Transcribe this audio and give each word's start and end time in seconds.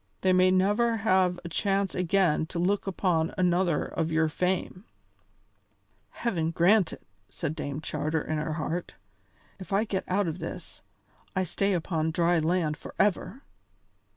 They 0.21 0.33
may 0.33 0.49
never 0.49 0.97
have 0.97 1.39
a 1.45 1.49
chance 1.49 1.93
again 1.93 2.47
to 2.47 2.57
look 2.57 2.87
upon 2.87 3.35
another 3.37 3.85
of 3.85 4.11
your 4.11 4.29
fame." 4.29 4.83
"Heaven 6.09 6.49
grant 6.49 6.91
it!" 6.91 7.03
said 7.29 7.53
Dame 7.55 7.81
Charter 7.81 8.23
in 8.23 8.39
her 8.39 8.53
heart. 8.53 8.95
"If 9.59 9.71
I 9.71 9.83
get 9.83 10.03
out 10.07 10.27
of 10.27 10.39
this, 10.39 10.81
I 11.35 11.43
stay 11.43 11.73
upon 11.73 12.09
dry 12.09 12.39
land 12.39 12.77
forever." 12.77 13.43